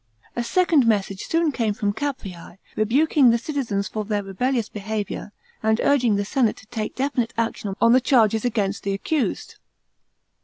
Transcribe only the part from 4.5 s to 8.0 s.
behaviour, and urging the senate to take definite action on